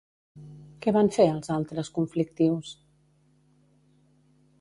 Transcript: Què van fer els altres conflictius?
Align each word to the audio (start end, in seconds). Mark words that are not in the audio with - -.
Què 0.85 0.93
van 0.95 1.09
fer 1.17 1.25
els 1.33 1.51
altres 1.55 1.91
conflictius? 1.97 2.73